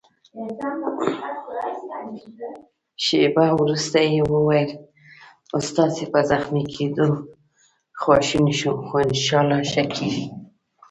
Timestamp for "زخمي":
6.31-6.63